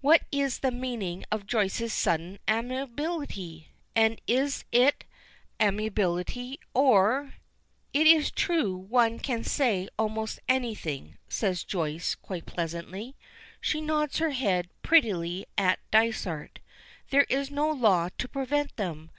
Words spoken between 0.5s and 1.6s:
the meaning of